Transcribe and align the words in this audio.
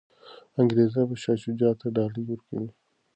انګریزان 0.59 1.05
به 1.09 1.15
شاه 1.21 1.37
شجاع 1.43 1.73
ته 1.79 1.87
ډالۍ 1.95 2.23
ورکوي. 2.25 2.69